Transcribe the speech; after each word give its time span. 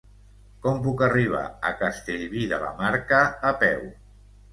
Com 0.61 0.77
puc 0.85 1.01
arribar 1.07 1.41
a 1.69 1.71
Castellví 1.81 2.47
de 2.53 2.59
la 2.63 2.71
Marca 2.79 3.21
a 3.51 3.53
peu? 3.65 3.85